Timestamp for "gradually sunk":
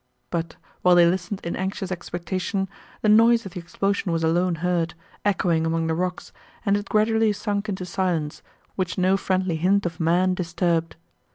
6.89-7.69